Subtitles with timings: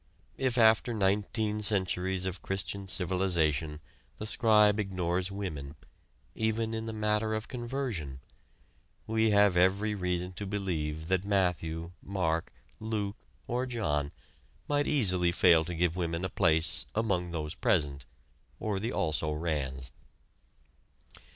[0.39, 3.79] If after nineteen centuries of Christian civilization
[4.17, 5.75] the scribe ignores women,
[6.33, 8.19] even in the matter of conversion,
[9.05, 14.11] we have every reason to believe that Matthew, Mark, Luke or John
[14.67, 18.07] might easily fail to give women a place "among those present"
[18.59, 19.91] or the "also rans."